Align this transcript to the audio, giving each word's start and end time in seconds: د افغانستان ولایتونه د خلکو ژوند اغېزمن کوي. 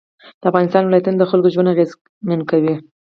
د 0.41 0.43
افغانستان 0.49 0.83
ولایتونه 0.85 1.17
د 1.19 1.23
خلکو 1.31 1.53
ژوند 1.53 1.71
اغېزمن 1.73 2.41
کوي. 2.49 2.75